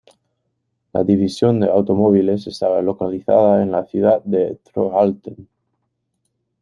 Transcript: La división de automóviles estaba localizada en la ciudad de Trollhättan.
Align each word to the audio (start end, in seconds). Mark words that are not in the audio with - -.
La 0.93 1.03
división 1.03 1.59
de 1.59 1.69
automóviles 1.69 2.47
estaba 2.47 2.81
localizada 2.81 3.61
en 3.61 3.71
la 3.71 3.85
ciudad 3.85 4.23
de 4.23 4.55
Trollhättan. 4.63 5.47